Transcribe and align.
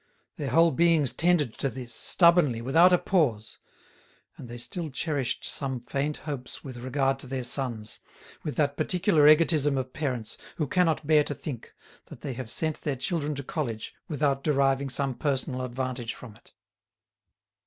Their 0.37 0.49
whole 0.49 0.71
beings 0.71 1.13
tended 1.13 1.59
to 1.59 1.69
this, 1.69 1.93
stubbornly, 1.93 2.59
without 2.59 2.91
a 2.91 2.97
pause. 2.97 3.59
And 4.35 4.49
they 4.49 4.57
still 4.57 4.89
cherished 4.89 5.45
some 5.45 5.79
faint 5.79 6.17
hopes 6.25 6.63
with 6.63 6.77
regard 6.77 7.19
to 7.19 7.27
their 7.27 7.43
sons, 7.43 7.99
with 8.41 8.55
that 8.55 8.77
peculiar 8.77 9.27
egotism 9.27 9.77
of 9.77 9.93
parents 9.93 10.39
who 10.55 10.65
cannot 10.65 11.05
bear 11.05 11.23
to 11.25 11.35
think 11.35 11.75
that 12.05 12.21
they 12.21 12.33
have 12.33 12.49
sent 12.49 12.81
their 12.81 12.95
children 12.95 13.35
to 13.35 13.43
college 13.43 13.93
without 14.07 14.43
deriving 14.43 14.89
some 14.89 15.13
personal 15.13 15.61
advantage 15.61 16.15
from 16.15 16.35
it. 16.35 16.51